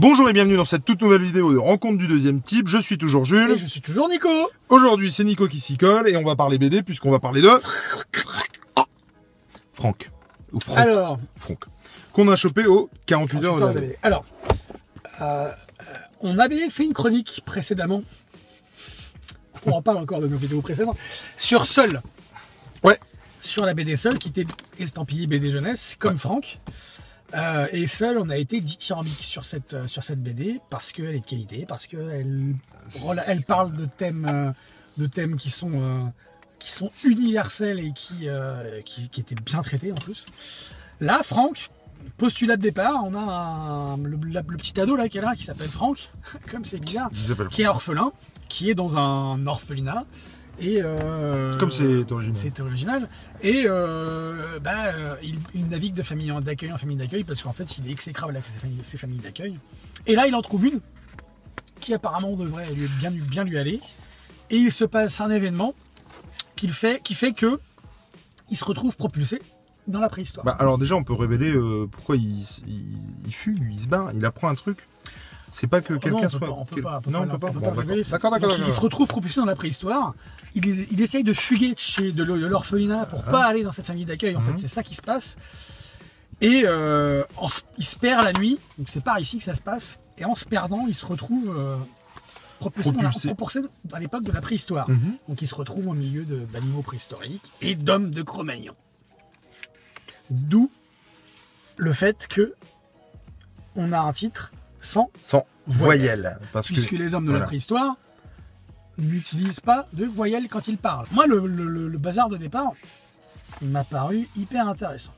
Bonjour 0.00 0.30
et 0.30 0.32
bienvenue 0.32 0.56
dans 0.56 0.64
cette 0.64 0.86
toute 0.86 1.02
nouvelle 1.02 1.22
vidéo 1.22 1.52
de 1.52 1.58
rencontre 1.58 1.98
du 1.98 2.06
deuxième 2.06 2.40
type. 2.40 2.68
Je 2.68 2.78
suis 2.78 2.96
toujours 2.96 3.26
Jules. 3.26 3.50
Et 3.50 3.58
je 3.58 3.66
suis 3.66 3.82
toujours 3.82 4.08
Nico. 4.08 4.30
Aujourd'hui, 4.70 5.12
c'est 5.12 5.24
Nico 5.24 5.46
qui 5.46 5.60
s'y 5.60 5.76
colle 5.76 6.08
et 6.08 6.16
on 6.16 6.24
va 6.24 6.36
parler 6.36 6.56
BD 6.56 6.82
puisqu'on 6.82 7.10
va 7.10 7.18
parler 7.18 7.42
de 7.42 7.50
Franck 9.74 10.10
ou 10.54 10.58
Franck. 10.58 10.78
Alors, 10.78 11.20
Franck. 11.36 11.64
Qu'on 12.14 12.28
a 12.28 12.36
chopé 12.36 12.64
au 12.64 12.88
48 13.04 13.44
heures 13.44 13.56
de 13.56 13.78
BD. 13.78 13.98
alors, 14.02 14.24
euh, 15.20 15.50
euh, 15.50 15.52
on 16.22 16.38
avait 16.38 16.70
fait 16.70 16.84
une 16.84 16.94
chronique 16.94 17.42
précédemment. 17.44 18.02
On 19.66 19.72
en 19.72 19.82
parle 19.82 19.98
encore 19.98 20.22
de 20.22 20.28
nos 20.28 20.38
vidéos 20.38 20.62
précédentes 20.62 20.96
sur 21.36 21.66
Seul, 21.66 22.00
Ouais. 22.84 22.98
sur 23.38 23.66
la 23.66 23.74
BD 23.74 23.96
Seul 23.96 24.18
qui 24.18 24.30
était 24.30 24.46
estampillée 24.78 25.26
BD 25.26 25.52
jeunesse 25.52 25.96
comme 25.98 26.16
Franck. 26.16 26.58
Euh, 27.34 27.66
et 27.72 27.86
Seul, 27.86 28.18
on 28.18 28.28
a 28.30 28.36
été 28.36 28.60
dithyrambique 28.60 29.22
sur 29.22 29.44
cette 29.44 29.74
euh, 29.74 29.86
sur 29.86 30.02
cette 30.04 30.22
BD 30.22 30.60
parce 30.70 30.92
qu'elle 30.92 31.14
est 31.14 31.20
de 31.20 31.24
qualité, 31.24 31.64
parce 31.66 31.86
qu'elle 31.86 32.54
elle 33.26 33.42
parle 33.44 33.74
de 33.74 33.86
thèmes 33.86 34.26
euh, 34.28 34.52
de 34.98 35.06
thèmes 35.06 35.36
qui 35.36 35.50
sont 35.50 35.70
euh, 35.74 36.02
qui 36.58 36.70
sont 36.72 36.90
universels 37.04 37.78
et 37.80 37.92
qui, 37.92 38.28
euh, 38.28 38.82
qui 38.82 39.08
qui 39.08 39.20
étaient 39.20 39.34
bien 39.36 39.62
traités 39.62 39.92
en 39.92 39.96
plus. 39.96 40.26
Là, 41.00 41.20
Franck, 41.22 41.70
postulat 42.18 42.56
de 42.56 42.62
départ, 42.62 43.02
on 43.04 43.14
a 43.14 43.20
un- 43.20 43.96
le, 43.98 44.18
la- 44.30 44.42
le 44.46 44.56
petit 44.56 44.78
ado 44.80 44.96
là 44.96 45.08
qui 45.08 45.18
est 45.18 45.22
là, 45.22 45.34
qui 45.36 45.44
s'appelle 45.44 45.68
Franck, 45.68 46.10
comme 46.50 46.64
c'est 46.64 46.80
bizarre, 46.82 47.10
qui 47.50 47.62
est 47.62 47.66
orphelin, 47.68 48.12
qui 48.48 48.70
est 48.70 48.74
dans 48.74 48.98
un 48.98 49.46
orphelinat. 49.46 50.04
Et 50.60 50.80
euh, 50.82 51.56
Comme 51.58 51.70
c'est 51.70 52.10
original. 52.12 52.36
C'est 52.36 52.60
original. 52.60 53.08
Et 53.42 53.64
euh, 53.66 54.58
bah, 54.60 54.86
euh, 54.94 55.14
il, 55.22 55.38
il 55.54 55.66
navigue 55.68 55.94
de 55.94 56.02
famille 56.02 56.30
en- 56.30 56.40
d'accueil 56.40 56.70
en 56.72 56.78
famille 56.78 56.96
d'accueil 56.96 57.24
parce 57.24 57.42
qu'en 57.42 57.52
fait, 57.52 57.78
il 57.78 57.88
est 57.88 57.92
exécrable 57.92 58.36
avec 58.36 58.44
ses 58.82 58.98
familles, 58.98 59.18
d'accueil. 59.20 59.58
Et 60.06 60.14
là, 60.14 60.26
il 60.26 60.34
en 60.34 60.42
trouve 60.42 60.66
une 60.66 60.80
qui 61.80 61.94
apparemment 61.94 62.36
devrait 62.36 62.70
lui, 62.72 62.88
bien, 62.98 63.10
lui- 63.10 63.22
bien 63.22 63.44
lui 63.44 63.58
aller. 63.58 63.80
Et 64.50 64.56
il 64.56 64.72
se 64.72 64.84
passe 64.84 65.20
un 65.20 65.30
événement 65.30 65.74
qui, 66.56 66.68
fait, 66.68 67.02
qui 67.02 67.14
fait 67.14 67.32
que 67.32 67.58
il 68.50 68.56
se 68.56 68.64
retrouve 68.64 68.96
propulsé 68.96 69.40
dans 69.86 70.00
la 70.00 70.08
préhistoire. 70.08 70.44
Bah, 70.44 70.56
alors 70.58 70.76
déjà, 70.76 70.94
on 70.94 71.04
peut 71.04 71.14
révéler 71.14 71.54
euh, 71.54 71.86
pourquoi 71.90 72.16
il, 72.16 72.40
il, 72.66 72.96
il 73.26 73.72
il 73.72 73.80
se 73.80 73.86
barre, 73.86 74.10
il 74.14 74.24
apprend 74.26 74.48
un 74.48 74.54
truc. 74.54 74.86
C'est 75.50 75.66
pas 75.66 75.80
que 75.80 75.92
Oh 75.94 75.96
non, 75.96 76.00
quelqu'un 76.00 76.28
soit. 76.28 76.40
pas, 76.40 76.50
on 76.50 76.64
peut 76.64 76.80
pas, 76.80 76.98
on 76.98 77.00
peut 77.02 77.10
non, 77.10 77.18
pas, 77.20 77.24
on 77.24 77.28
peut 77.30 77.38
pas. 77.38 77.46
on 77.48 77.52
peut 77.52 77.58
Bon, 77.60 77.64
pas 77.74 77.82
d'accord. 77.84 78.30
D'accord, 78.30 78.56
il 78.66 78.72
se 78.72 78.80
retrouve 78.80 79.08
propulsé 79.08 79.40
dans 79.40 79.46
la 79.46 79.56
préhistoire. 79.56 80.14
Il, 80.54 81.00
essaye 81.00 81.24
de 81.24 81.32
fuguer 81.32 81.74
de 81.74 81.78
chez 81.78 82.12
de 82.12 82.22
l'o- 82.22 82.38
de 82.38 82.46
l'orphelinat 82.46 83.06
pour 83.06 83.24
Ah. 83.26 83.30
pas 83.30 83.44
aller 83.46 83.62
dans 83.64 83.72
cette 83.72 83.86
famille 83.86 84.04
d'accueil. 84.04 84.36
En 84.36 84.40
Mhm. 84.40 84.52
fait, 84.52 84.58
c'est 84.58 84.68
ça 84.68 84.82
qui 84.82 84.94
se 84.94 85.02
passe. 85.02 85.36
Et 86.40 86.62
euh, 86.64 87.22
en 87.36 87.48
il 87.78 87.84
se 87.84 87.96
perd 87.96 88.24
la 88.24 88.32
nuit. 88.32 88.58
Donc 88.78 88.88
c'est 88.88 89.02
par 89.04 89.18
ici 89.18 89.38
que 89.38 89.44
ça 89.44 89.54
se 89.54 89.60
passe. 89.62 89.98
Et 90.18 90.24
en 90.24 90.34
se 90.34 90.44
perdant, 90.44 90.86
il 90.86 90.94
se 90.94 91.04
retrouve 91.06 91.52
euh, 91.56 91.76
propulsé, 92.60 92.92
dans 92.92 93.02
la- 93.02 93.10
Propulsé. 93.10 93.60
à 93.92 93.98
l'époque 94.00 94.22
de 94.22 94.32
la 94.32 94.40
préhistoire. 94.40 94.88
Mhm. 94.88 95.16
Donc 95.28 95.42
il 95.42 95.46
se 95.48 95.54
retrouve 95.54 95.88
au 95.88 95.94
milieu 95.94 96.24
de- 96.24 96.40
d'animaux 96.52 96.82
préhistoriques 96.82 97.42
et 97.60 97.74
d'hommes 97.74 98.10
de 98.10 98.22
Cro-Magnon. 98.22 98.74
D'où 100.30 100.70
le 101.76 101.92
fait 101.92 102.26
que 102.28 102.54
on 103.76 103.92
a 103.92 103.98
un 104.00 104.12
titre 104.12 104.52
sans 104.80 105.10
Sans 105.20 105.46
Voyelle. 105.66 106.20
voyelle. 106.22 106.38
Parce 106.52 106.66
puisque 106.66 106.90
que, 106.90 106.96
les 106.96 107.14
hommes 107.14 107.24
de 107.24 107.30
voilà. 107.30 107.40
la 107.44 107.46
préhistoire 107.46 107.96
n'utilisent 108.98 109.60
pas 109.60 109.86
de 109.92 110.04
voyelles 110.04 110.48
quand 110.48 110.68
ils 110.68 110.76
parlent. 110.78 111.06
Moi, 111.12 111.26
le, 111.26 111.46
le- 111.46 111.68
le- 111.68 111.88
le 111.88 111.98
bazar 111.98 112.28
de 112.28 112.36
départ 112.36 112.72
m'a 113.62 113.84
paru 113.84 114.28
hyper 114.36 114.68
intéressant. 114.68 115.12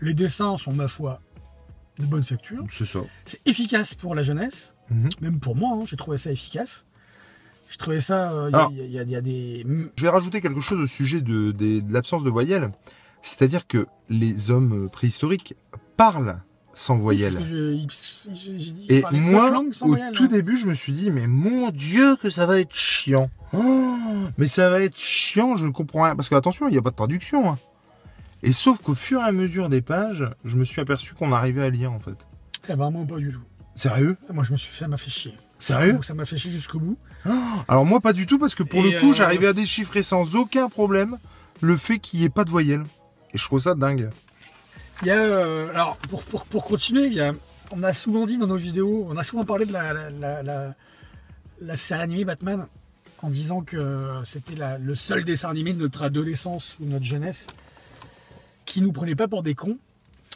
Les 0.00 0.14
dessins 0.14 0.56
sont, 0.56 0.72
ma 0.72 0.88
foi, 0.88 1.20
de 1.98 2.06
bonne 2.06 2.24
facture. 2.24 2.64
C'est 2.70 2.86
ça. 2.86 3.00
C'est 3.24 3.40
efficace 3.46 3.94
pour 3.94 4.14
la 4.14 4.22
jeunesse, 4.22 4.74
Mhm. 4.90 5.08
même 5.20 5.40
pour 5.40 5.56
moi, 5.56 5.76
hein, 5.76 5.84
j'ai 5.86 5.96
trouvé 5.96 6.18
ça 6.18 6.30
efficace. 6.30 6.84
J'ai 7.68 7.76
trouvé 7.78 8.00
ça. 8.00 8.30
euh, 8.32 8.50
Il 8.70 8.90
y, 8.92 8.98
a- 8.98 9.02
y 9.02 9.12
y 9.18 9.22
des. 9.22 9.66
Je 9.96 10.02
vais 10.02 10.08
rajouter 10.08 10.40
quelque 10.40 10.60
chose 10.60 10.78
au 10.80 10.86
sujet 10.86 11.20
de, 11.20 11.50
de 11.50 11.82
l'absence 11.92 12.22
de 12.22 12.30
voyelle. 12.30 12.70
C'est-à-dire 13.22 13.66
que 13.66 13.86
les 14.08 14.50
hommes 14.52 14.88
préhistoriques 14.88 15.54
parlent 15.96 16.40
sans 16.76 16.96
voyelle. 16.96 17.32
je- 17.44 17.76
Et 18.88 19.02
moi, 19.12 19.50
au 19.82 19.96
tout 20.12 20.24
hein. 20.24 20.26
début, 20.26 20.56
je 20.58 20.66
me 20.66 20.74
suis 20.74 20.92
dit, 20.92 21.10
mais 21.10 21.26
mon 21.26 21.70
Dieu, 21.70 22.16
que 22.16 22.30
ça 22.30 22.46
va 22.46 22.60
être 22.60 22.74
chiant. 22.74 23.30
Oh, 23.52 23.96
mais 24.38 24.46
ça 24.46 24.68
va 24.68 24.80
être 24.82 24.98
chiant, 24.98 25.56
je 25.56 25.64
ne 25.66 25.70
comprends 25.70 26.02
rien. 26.02 26.14
Parce 26.14 26.28
que 26.28 26.34
attention, 26.34 26.68
il 26.68 26.72
n'y 26.72 26.78
a 26.78 26.82
pas 26.82 26.90
de 26.90 26.96
traduction. 26.96 27.50
hein. 27.50 27.58
Et 28.42 28.52
sauf 28.52 28.78
qu'au 28.78 28.94
fur 28.94 29.20
et 29.20 29.24
à 29.24 29.32
mesure 29.32 29.68
des 29.68 29.80
pages, 29.80 30.28
je 30.44 30.56
me 30.56 30.64
suis 30.64 30.80
aperçu 30.80 31.14
qu'on 31.14 31.32
arrivait 31.32 31.64
à 31.64 31.70
lire 31.70 31.92
en 31.92 31.98
fait. 31.98 32.16
Eh 32.68 32.74
ben, 32.74 32.90
moi, 32.90 33.04
pas 33.08 33.16
du 33.16 33.32
tout. 33.32 33.40
Sérieux? 33.74 34.16
Moi, 34.32 34.44
je 34.44 34.52
me 34.52 34.56
suis 34.56 34.70
fait, 34.70 34.80
ça 34.80 34.88
m'a 34.88 34.98
fait 34.98 35.10
chier. 35.10 35.34
Sérieux? 35.58 35.98
Ça 36.02 36.12
m'a 36.12 36.26
fait 36.26 36.36
chier 36.36 36.50
jusqu'au 36.50 36.78
bout. 36.78 36.98
Alors 37.68 37.86
moi, 37.86 38.00
pas 38.00 38.12
du 38.12 38.26
tout, 38.26 38.38
parce 38.38 38.54
que 38.54 38.62
pour 38.62 38.84
Et, 38.84 38.90
le 38.92 39.00
coup, 39.00 39.10
euh, 39.10 39.14
j'arrivais 39.14 39.48
à 39.48 39.52
déchiffrer 39.54 40.02
sans 40.02 40.36
aucun 40.36 40.68
problème 40.68 41.16
le 41.62 41.76
fait 41.78 41.98
qu'il 41.98 42.20
n'y 42.20 42.26
ait 42.26 42.30
pas 42.30 42.44
de 42.44 42.50
voyelle. 42.50 42.84
Et 43.32 43.38
je 43.38 43.44
trouve 43.44 43.60
ça 43.60 43.74
dingue. 43.74 44.10
Euh, 45.04 45.70
alors, 45.70 45.96
pour, 46.08 46.22
pour, 46.22 46.46
pour 46.46 46.64
continuer, 46.64 47.20
on 47.72 47.82
a 47.82 47.92
souvent 47.92 48.26
dit 48.26 48.38
dans 48.38 48.46
nos 48.46 48.56
vidéos, 48.56 49.06
on 49.10 49.16
a 49.16 49.22
souvent 49.22 49.44
parlé 49.44 49.66
de 49.66 49.72
la, 49.72 50.72
la, 51.60 51.76
série 51.76 52.02
animée 52.02 52.24
Batman 52.24 52.66
en 53.22 53.30
disant 53.30 53.62
que 53.62 54.20
c'était 54.24 54.54
la- 54.54 54.78
le 54.78 54.94
seul 54.94 55.24
dessin 55.24 55.50
animé 55.50 55.72
de 55.72 55.80
notre 55.80 56.02
adolescence 56.02 56.76
ou 56.80 56.86
notre 56.86 57.04
jeunesse 57.04 57.46
qui 58.64 58.80
nous 58.80 58.92
prenait 58.92 59.14
pas 59.14 59.28
pour 59.28 59.42
des 59.42 59.54
cons. 59.54 59.78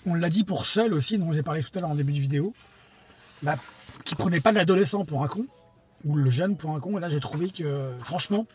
On 0.07 0.15
l'a 0.15 0.29
dit 0.31 0.45
pour 0.45 0.67
Seul 0.67 0.95
aussi, 0.95 1.19
dont 1.19 1.33
j'ai 1.33 1.43
parlé 1.43 1.63
tout 1.63 1.71
à 1.77 1.81
l'heure 1.81 1.91
en 1.91 1.95
début 1.95 2.13
de 2.13 2.21
vidéo, 2.21 2.55
bah, 3.43 3.57
qui 4.05 4.15
prenait 4.15 4.41
pas 4.41 4.53
l'adolescent 4.53 5.05
pour 5.05 5.23
un 5.23 5.29
con 5.29 5.47
ou 6.05 6.17
le 6.17 6.31
jeune 6.31 6.57
pour 6.57 6.75
un 6.75 6.81
con. 6.81 6.97
Et 6.97 7.01
là, 7.01 7.11
j'ai 7.11 7.21
trouvé 7.21 7.51
que, 7.51 7.91
franchement, 8.03 8.47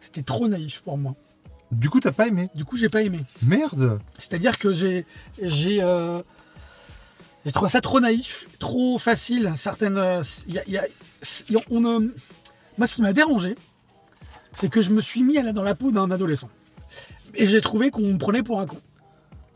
c'était 0.00 0.22
trop 0.22 0.46
naïf 0.48 0.82
pour 0.82 0.96
moi. 0.98 1.14
Du 1.72 1.90
coup, 1.90 2.00
t'as 2.00 2.12
pas 2.12 2.26
aimé 2.28 2.48
Du 2.54 2.64
coup, 2.64 2.76
j'ai 2.76 2.88
pas 2.88 3.02
aimé. 3.02 3.24
Merde 3.42 3.98
C'est-à-dire 4.18 4.58
que 4.58 4.72
j'ai 4.72 5.04
j'ai 5.42 5.82
euh, 5.82 6.20
j'ai 7.44 7.52
trouvé 7.52 7.68
ça 7.70 7.80
trop 7.80 8.00
naïf, 8.00 8.48
trop 8.58 8.98
facile. 8.98 9.52
Certaines, 9.56 9.96
il 10.46 10.54
y 10.54 10.58
a- 10.58 10.62
il 10.66 10.72
y 10.72 10.78
a- 10.78 10.86
il 11.48 11.54
y 11.54 11.58
a- 11.58 11.62
on, 11.70 11.84
euh, 11.84 12.00
moi, 12.78 12.86
ce 12.86 12.94
qui 12.94 13.02
m'a 13.02 13.12
dérangé, 13.12 13.56
c'est 14.52 14.70
que 14.70 14.80
je 14.80 14.90
me 14.90 15.00
suis 15.00 15.22
mis 15.22 15.38
à 15.38 15.42
la- 15.42 15.52
dans 15.52 15.62
la 15.62 15.74
peau 15.74 15.90
d'un 15.90 16.10
adolescent 16.10 16.48
et 17.34 17.46
j'ai 17.46 17.60
trouvé 17.60 17.90
qu'on 17.90 18.12
me 18.12 18.18
prenait 18.18 18.42
pour 18.42 18.60
un 18.60 18.66
con. 18.66 18.78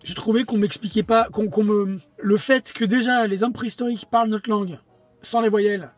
J'ai 0.03 0.15
trouvé 0.15 0.44
qu'on 0.44 0.56
m'expliquait 0.59 1.03
pas, 1.03 1.28
qu'on 1.31 1.48
qu'on 1.48 1.62
me 1.65 2.00
le 2.19 2.37
fait 2.37 2.72
que 2.72 2.84
déjà 2.84 3.27
les 3.27 3.42
hommes 3.42 3.53
préhistoriques 3.53 4.06
parlent 4.10 4.28
notre 4.31 4.48
langue 4.50 4.78
sans 5.22 5.41
les 5.41 5.48
voyelles. 5.48 5.91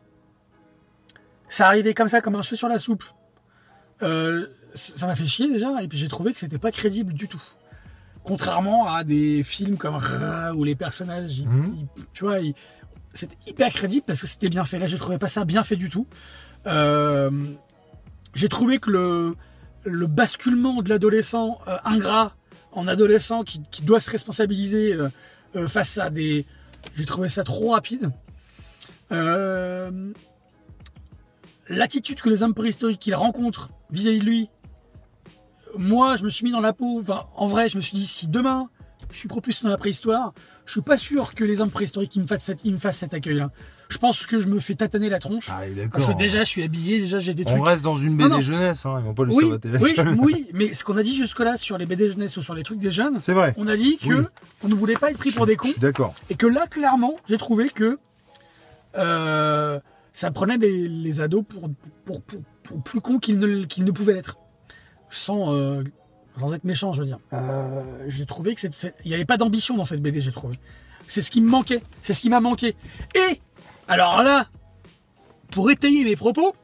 Ça 1.49 1.67
arrivait 1.67 1.93
comme 1.93 2.09
ça, 2.09 2.21
comme 2.21 2.35
un 2.35 2.41
cheveu 2.41 2.55
sur 2.57 2.67
la 2.67 2.79
soupe. 2.79 3.03
Euh, 4.01 4.47
ça 4.73 5.07
m'a 5.07 5.15
fait 5.15 5.25
chier 5.27 5.51
déjà, 5.51 5.81
et 5.83 5.87
puis 5.87 5.97
j'ai 5.97 6.07
trouvé 6.07 6.33
que 6.33 6.39
c'était 6.39 6.57
pas 6.57 6.71
crédible 6.71 7.13
du 7.13 7.27
tout. 7.27 7.41
Contrairement 8.23 8.93
à 8.93 9.03
des 9.03 9.43
films 9.43 9.77
comme 9.77 9.99
où 10.55 10.63
les 10.63 10.75
personnages, 10.75 11.39
ils- 11.39 11.47
Mhm. 11.47 11.75
ils- 11.97 12.03
tu 12.13 12.23
vois, 12.23 12.37
c'était 13.13 13.37
hyper 13.47 13.71
crédible 13.73 14.03
parce 14.07 14.21
que 14.21 14.27
c'était 14.27 14.49
bien 14.49 14.65
fait. 14.65 14.79
Là, 14.79 14.87
je 14.87 14.97
trouvais 14.97 15.17
pas 15.19 15.27
ça 15.27 15.43
bien 15.45 15.63
fait 15.63 15.75
du 15.75 15.89
tout. 15.89 16.07
Euh, 16.65 17.29
j'ai 18.33 18.47
trouvé 18.49 18.79
que 18.79 18.89
le, 18.89 19.35
le 19.83 20.07
basculement 20.07 20.81
de 20.81 20.89
l'adolescent 20.89 21.59
euh, 21.67 21.75
ingrat 21.83 22.35
en 22.71 22.87
adolescent 22.87 23.43
qui, 23.43 23.61
qui 23.69 23.81
doit 23.83 23.99
se 23.99 24.09
responsabiliser 24.09 24.93
euh, 25.55 25.67
face 25.67 25.97
à 25.97 26.09
des. 26.09 26.45
J'ai 26.95 27.05
trouvé 27.05 27.27
ça 27.29 27.43
trop 27.43 27.71
rapide. 27.71 28.09
L'attitude 31.69 32.21
que 32.21 32.29
les 32.29 32.43
hommes 32.43 32.53
préhistoriques 32.53 32.99
qu'il 32.99 33.15
rencontre 33.15 33.69
vis-à-vis 33.89 34.19
de 34.19 34.25
lui, 34.25 34.49
moi, 35.77 36.15
je 36.17 36.23
me 36.23 36.29
suis 36.29 36.43
mis 36.45 36.51
dans 36.51 36.61
la 36.61 36.73
peau. 36.73 36.99
Enfin, 36.99 37.25
en 37.35 37.47
vrai, 37.47 37.69
je 37.69 37.77
me 37.77 37.81
suis 37.81 37.97
dit, 37.97 38.05
si 38.07 38.27
demain 38.27 38.69
je 39.11 39.17
suis 39.17 39.27
propulsé 39.27 39.63
dans 39.63 39.69
la 39.69 39.77
préhistoire, 39.77 40.33
je 40.65 40.71
suis 40.71 40.81
pas 40.81 40.97
sûr 40.97 41.35
que 41.35 41.43
les 41.43 41.61
hommes 41.61 41.69
préhistoriques 41.69 42.15
ils 42.15 42.21
me 42.23 42.27
fassent, 42.27 42.43
cet- 42.45 42.63
ils 42.63 42.73
me 42.73 42.77
fassent 42.79 42.97
cet 42.99 43.13
accueil-là. 43.13 43.51
Je 43.89 43.97
pense 43.99 44.25
que 44.25 44.39
je 44.39 44.47
me 44.47 44.59
fais 44.59 44.73
tataner 44.73 45.09
la 45.09 45.19
tronche. 45.19 45.49
Ah, 45.51 45.61
parce 45.91 46.05
que 46.05 46.13
déjà, 46.13 46.39
je 46.39 46.45
suis 46.49 46.63
habillé, 46.63 47.01
déjà, 47.01 47.19
j'ai 47.19 47.33
des 47.35 47.43
On 47.45 47.51
trucs. 47.51 47.63
reste 47.63 47.83
dans 47.83 47.97
une 47.97 48.15
BD 48.17 48.29
non. 48.29 48.41
jeunesse, 48.41 48.85
hein. 48.87 48.95
ils 48.99 49.03
vont 49.05 49.13
pas 49.13 49.25
lui 49.25 49.33
Oui, 49.35 49.51
la 49.65 49.79
oui, 49.79 49.93
oui, 50.19 50.47
mais 50.53 50.73
ce 50.73 50.83
qu'on 50.83 50.97
a 50.97 51.03
dit 51.03 51.13
jusque-là 51.15 51.57
sur 51.57 51.77
les 51.77 51.85
BD 51.85 52.09
jeunesse 52.09 52.37
ou 52.37 52.41
sur 52.41 52.55
les 52.55 52.63
trucs 52.63 52.79
des 52.79 52.91
jeunes, 52.91 53.19
C'est 53.19 53.33
vrai. 53.33 53.53
on 53.57 53.67
a 53.67 53.75
dit 53.75 53.97
que 53.97 54.13
Oui. 54.21 54.25
on 54.63 54.67
ne 54.69 54.73
voulait 54.73 54.95
pas 54.95 55.11
être 55.11 55.17
pris 55.19 55.31
pour 55.31 55.45
des 55.45 55.57
cons. 55.57 55.69
d'accord. 55.77 56.15
Et 56.31 56.35
que 56.35 56.47
là, 56.47 56.65
clairement, 56.65 57.17
j'ai 57.29 57.37
trouvé 57.37 57.69
que 57.69 57.99
euh, 58.97 59.79
ça 60.11 60.31
prenait 60.31 60.57
les, 60.57 60.87
les 60.87 61.21
ados 61.21 61.43
pour, 61.47 61.69
pour, 62.05 62.21
pour, 62.21 62.41
pour 62.63 62.81
plus 62.83 63.01
cons 63.01 63.19
qu'ils 63.19 63.37
ne, 63.37 63.65
qu'ils 63.65 63.83
ne 63.83 63.91
pouvaient 63.91 64.13
l'être. 64.13 64.37
Sans, 65.15 65.53
euh, 65.53 65.83
sans 66.39 66.53
être 66.53 66.63
méchant, 66.63 66.91
je 66.93 67.01
veux 67.01 67.05
dire. 67.05 67.19
Euh, 67.33 67.83
j'ai 68.07 68.25
trouvé 68.25 68.55
que 68.55 68.61
il 69.05 69.07
n'y 69.07 69.13
avait 69.13 69.25
pas 69.25 69.37
d'ambition 69.37 69.77
dans 69.77 69.85
cette 69.85 70.01
BD, 70.01 70.21
j'ai 70.21 70.31
trouvé. 70.31 70.57
C'est 71.07 71.21
ce 71.21 71.29
qui 71.29 71.39
me 71.41 71.49
manquait. 71.49 71.83
C'est 72.01 72.13
ce 72.13 72.21
qui 72.21 72.29
m'a 72.29 72.39
manqué. 72.41 72.75
Et, 73.15 73.39
alors 73.87 74.23
là, 74.23 74.47
pour 75.51 75.69
étayer 75.69 76.03
mes 76.03 76.15
propos, 76.15 76.55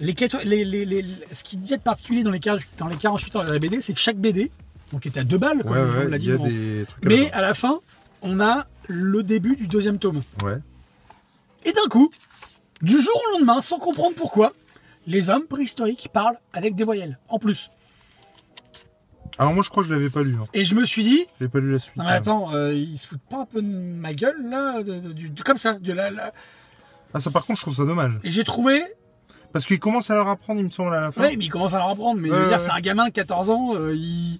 les, 0.00 0.14
quatre- 0.14 0.42
les, 0.44 0.64
les, 0.64 0.84
les- 0.84 1.04
ce 1.30 1.44
qu'il 1.44 1.64
y 1.66 1.72
a 1.72 1.76
de 1.76 1.82
particulier 1.82 2.22
dans 2.24 2.30
les, 2.32 2.40
40 2.40 2.60
dans 2.78 2.88
les 2.88 2.96
48 2.96 3.36
heures 3.36 3.44
de 3.44 3.52
la 3.52 3.58
BD, 3.58 3.80
c'est 3.82 3.92
que 3.94 4.00
chaque 4.00 4.16
BD, 4.16 4.50
donc 4.92 5.06
était 5.06 5.20
à 5.20 5.24
deux 5.24 5.38
balles, 5.38 5.62
comme 5.62 5.72
Ouais, 5.72 5.86
je 5.88 6.08
ouais, 6.08 6.18
dit 6.18 6.32
à 6.32 6.38
mais 7.04 7.30
à 7.32 7.40
la 7.40 7.54
fin, 7.54 7.80
on 8.22 8.40
a 8.40 8.66
le 8.88 9.22
début 9.22 9.54
du 9.54 9.68
deuxième 9.68 9.98
tome. 9.98 10.22
Ouais. 10.42 10.56
Et 11.64 11.72
d'un 11.72 11.86
coup, 11.90 12.10
du 12.82 12.98
jour 13.00 13.14
au 13.28 13.38
lendemain, 13.38 13.60
sans 13.60 13.78
comprendre 13.78 14.16
pourquoi, 14.16 14.54
les 15.06 15.30
hommes 15.30 15.46
préhistoriques 15.46 16.08
parlent 16.12 16.38
avec 16.52 16.74
des 16.74 16.84
voyelles, 16.84 17.18
en 17.28 17.38
plus. 17.38 17.70
Alors 19.38 19.54
moi 19.54 19.62
je 19.62 19.70
crois 19.70 19.82
que 19.82 19.88
je 19.88 19.94
l'avais 19.94 20.10
pas 20.10 20.22
lu. 20.22 20.34
Hein. 20.40 20.44
Et 20.54 20.64
je 20.64 20.74
me 20.74 20.84
suis 20.84 21.02
dit, 21.02 21.26
J'avais 21.38 21.48
pas 21.50 21.60
lu 21.60 21.72
la 21.72 21.78
suite. 21.78 21.96
non 21.96 22.04
mais 22.04 22.10
attends, 22.10 22.54
euh, 22.54 22.74
ils 22.74 22.98
se 22.98 23.06
foutent 23.06 23.20
pas 23.30 23.38
un 23.38 23.46
peu 23.46 23.62
de 23.62 23.66
ma 23.68 24.12
gueule, 24.12 24.36
là, 24.50 24.82
de- 24.82 24.98
de- 25.00 25.12
du- 25.12 25.30
de- 25.30 25.42
comme 25.42 25.56
ça, 25.56 25.74
de 25.74 25.92
la, 25.92 26.10
la- 26.10 26.32
Ah 27.14 27.20
ça 27.20 27.30
par 27.30 27.46
contre 27.46 27.58
je 27.58 27.64
trouve 27.64 27.76
ça 27.76 27.84
dommage. 27.84 28.18
Et 28.24 28.30
j'ai 28.30 28.44
trouvé, 28.44 28.82
Parce 29.52 29.64
qu'il 29.64 29.78
commence 29.80 30.10
à 30.10 30.14
leur 30.14 30.28
apprendre 30.28 30.60
il 30.60 30.64
me 30.66 30.70
semble 30.70 30.94
à 30.94 31.00
la 31.00 31.12
fin. 31.12 31.22
ouais, 31.22 31.36
mais 31.36 31.44
il 31.46 31.48
commence 31.50 31.74
à 31.74 31.78
leur 31.78 31.88
apprendre, 31.88 32.20
mais 32.20 32.28
je 32.28 32.34
veux 32.34 32.40
Ouais, 32.40 32.48
dire, 32.48 32.58
ouais. 32.58 32.62
c'est 32.64 32.70
un 32.72 32.80
gamin 32.80 33.06
de 33.06 33.12
14 33.12 33.50
ans, 33.50 33.74
euh, 33.74 33.94
il, 33.96 34.38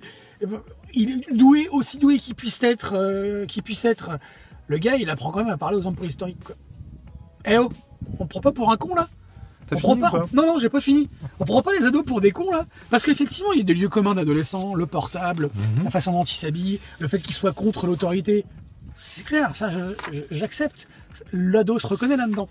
il 0.93 1.11
est 1.11 1.33
doué, 1.35 1.69
aussi 1.71 1.99
doué 1.99 2.19
qu'il 2.19 2.35
puisse 2.35 2.63
être, 2.63 2.95
euh, 2.95 3.47
qu'il 3.47 3.63
puisse 3.63 3.85
être. 3.85 4.19
Le 4.67 4.79
gars, 4.79 4.97
il 4.97 5.09
apprend 5.11 5.31
quand 5.33 5.41
même 5.41 5.53
à 5.53 5.57
parler 5.57 5.77
aux 5.79 5.87
hommes 5.87 5.97
préhistoriques, 5.97 6.45
quoi. 6.45 6.55
Eh 7.45 7.59
oh, 7.59 7.73
on 8.19 8.27
prend 8.27 8.41
pas 8.41 8.53
pour 8.53 8.71
un 8.71 8.77
con, 8.77 8.95
là? 8.95 9.09
On 9.73 9.79
fini 9.79 9.83
prend 10.01 10.11
pas. 10.11 10.27
Non, 10.33 10.47
non, 10.47 10.59
j'ai 10.59 10.69
pas 10.69 10.81
fini. 10.81 11.07
On 11.39 11.45
prend 11.45 11.63
pas 11.63 11.73
les 11.73 11.85
ados 11.85 12.05
pour 12.05 12.21
des 12.21 12.31
cons 12.33 12.51
là, 12.51 12.67
parce 12.91 13.05
qu'effectivement, 13.05 13.53
il 13.53 13.59
y 13.59 13.61
a 13.63 13.65
des 13.65 13.75
lieux 13.75 13.89
communs 13.89 14.15
d'adolescents, 14.15 14.75
le 14.75 14.87
portable, 14.87 15.51
Mhm. 15.77 15.85
la 15.85 15.91
façon 15.91 16.13
dont 16.13 16.25
ils 16.25 16.35
s'habillent, 16.35 16.81
le 16.99 17.09
fait 17.09 17.21
qu'ils 17.21 17.35
soient 17.35 17.53
contre 17.53 17.87
l'autorité. 17.87 18.45
C'est 18.99 19.25
clair, 19.25 19.55
ça, 19.57 19.69
j'accepte. 20.31 20.89
L'ado 21.33 21.79
se 21.79 21.87
reconnaît 21.87 22.17
là-dedans. 22.17 22.49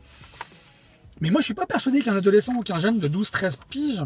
Mais 1.22 1.30
moi, 1.30 1.42
je 1.42 1.46
suis 1.46 1.54
pas 1.54 1.66
persuadé 1.66 2.02
qu'un 2.02 2.16
adolescent 2.16 2.54
ou 2.56 2.62
qu'un 2.64 2.80
jeune 2.80 2.98
de 3.00 3.08
12-13 3.08 3.58
piges, 3.70 4.04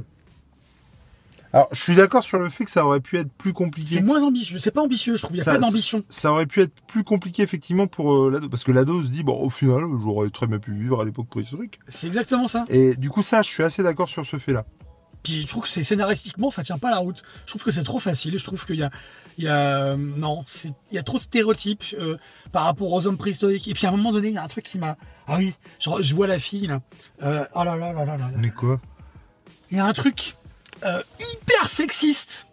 Alors 1.54 1.68
je 1.72 1.82
suis 1.82 1.96
d'accord 1.96 2.24
sur 2.24 2.40
le 2.40 2.50
fait 2.50 2.66
que 2.66 2.72
ça 2.72 2.84
aurait 2.86 3.00
pu 3.00 3.18
être 3.18 3.32
plus 3.32 3.54
compliqué. 3.54 3.96
c'est 3.98 4.02
moins 4.02 4.24
ambitieux. 4.24 4.58
C'est 4.58 4.72
pas 4.72 4.82
ambitieux, 4.82 5.16
je 5.18 5.22
trouve. 5.22 5.36
Il 5.36 5.40
y 5.40 5.42
a 5.42 5.46
Ça- 5.46 5.52
pas 5.54 5.60
d'ambition. 5.60 6.04
Ça 6.10 6.32
aurait 6.32 6.48
pu 6.48 6.62
être 6.62 6.74
plus 6.88 7.04
compliqué 7.04 7.44
effectivement 7.44 7.86
pour 7.88 8.12
euh, 8.14 8.32
l'ado. 8.32 8.50
Parce 8.50 8.64
que 8.64 8.72
l'ado 8.72 9.04
se 9.04 9.10
dit 9.10 9.22
bon 9.24 9.40
au 9.40 9.50
final 9.52 9.84
j'aurais 10.02 10.30
très 10.32 10.48
bien 10.48 10.58
pu 10.60 10.74
vivre 10.74 11.02
à 11.02 11.06
l'époque 11.06 11.28
préhistorique. 11.28 11.80
C'est 11.88 12.08
exactement 12.08 12.48
ça. 12.48 12.66
Et 12.70 12.96
du 12.96 13.10
coup 13.12 13.22
ça 13.22 13.42
je 13.44 13.50
suis 13.50 13.64
assez 13.64 13.84
d'accord 13.84 14.10
sur 14.10 14.26
ce 14.26 14.38
fait 14.38 14.52
là. 14.54 14.66
Puis 15.22 15.44
je 15.44 15.48
trouve 15.48 15.64
que 15.64 15.70
c'est 15.70 15.84
scénaristiquement, 15.84 16.50
ça 16.52 16.64
tient 16.64 16.78
pas 16.78 16.90
la 16.92 16.98
route. 16.98 17.24
Je 17.46 17.52
trouve 17.52 17.64
que 17.64 17.72
c'est 17.72 17.84
trop 17.84 18.00
facile. 18.00 18.38
Je 18.38 18.44
trouve 18.44 18.66
qu'il 18.66 18.76
y 18.76 18.84
a, 18.84 18.90
il 19.38 19.46
y 19.46 19.48
a, 19.48 19.92
euh, 19.92 19.96
non, 19.96 20.44
c'est, 20.48 20.74
il 20.92 20.96
y 20.96 20.98
a 20.98 21.04
trop 21.04 21.16
de 21.16 21.22
stéréotypes 21.22 21.86
euh, 21.98 22.18
par 22.52 22.66
rapport 22.66 22.92
aux 22.92 23.08
hommes 23.08 23.16
préhistoriques. 23.18 23.70
Et 23.70 23.74
puis 23.74 23.86
à 23.86 23.90
un 23.90 23.92
moment 23.94 24.12
donné, 24.12 24.28
il 24.28 24.34
y 24.34 24.38
a 24.38 24.44
un 24.44 24.48
truc 24.50 24.66
qui 24.66 24.80
m'a, 24.80 24.98
ah 25.28 25.38
oui, 25.38 25.54
je, 25.80 25.90
je 26.02 26.14
vois 26.14 26.28
la 26.28 26.40
fille 26.40 26.68
là. 26.68 26.82
Euh, 27.22 27.46
oh 27.56 27.64
là 27.64 27.78
là 27.78 27.94
là 27.94 28.04
là 28.04 28.18
là. 28.18 28.32
là. 28.32 28.32
Mais 28.38 28.50
quoi? 28.50 28.82
Il 29.72 29.78
y 29.78 29.80
a 29.80 29.86
un 29.86 29.94
truc 29.94 30.36
euh, 30.84 31.02
sexiste. 31.70 32.48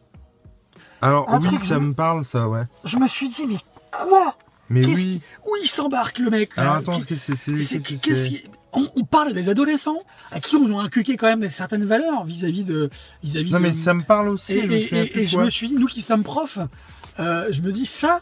Alors 1.02 1.30
Un 1.30 1.40
oui 1.40 1.46
truc 1.48 1.60
ça 1.60 1.78
me 1.78 1.92
parle 1.94 2.24
ça 2.24 2.48
ouais. 2.48 2.64
Je 2.84 2.96
me 2.98 3.08
suis 3.08 3.28
dit 3.28 3.46
mais 3.46 3.56
quoi? 3.90 4.36
Mais 4.68 4.82
Qu'est-ce 4.82 5.04
oui. 5.04 5.20
Où 5.46 5.50
il 5.62 5.66
s'embarque 5.66 6.18
le 6.18 6.30
mec? 6.30 6.50
Alors 6.56 6.74
attends 6.74 6.98
Qui- 7.00 7.06
qu'est-ce 7.06 7.32
que 8.02 8.14
c'est 8.14 8.42
on, 8.72 8.86
on 8.94 9.04
parle 9.04 9.32
des 9.32 9.48
adolescents 9.48 10.00
à 10.30 10.38
qui 10.38 10.54
on 10.54 10.78
a 10.78 10.82
inculqué 10.84 11.16
quand 11.16 11.26
même 11.26 11.40
des 11.40 11.50
certaines 11.50 11.84
valeurs 11.84 12.24
vis-à-vis 12.24 12.62
de 12.62 12.88
vis-à-vis 13.22 13.50
Non 13.50 13.58
de- 13.58 13.62
mais 13.64 13.72
ça 13.72 13.94
me 13.94 14.02
parle 14.02 14.28
aussi. 14.28 14.52
Et, 14.54 14.60
je 14.60 14.66
me 14.68 14.72
et- 14.76 14.80
souviens 14.82 15.02
et- 15.02 15.06
plus 15.08 15.20
et 15.22 15.26
je 15.26 15.34
quoi. 15.34 15.44
me 15.44 15.50
suis 15.50 15.68
dit, 15.68 15.74
nous 15.74 15.86
qui 15.88 16.02
sommes 16.02 16.22
profs, 16.22 16.58
euh, 17.18 17.48
je 17.50 17.62
me 17.62 17.72
dis 17.72 17.86
ça. 17.86 18.20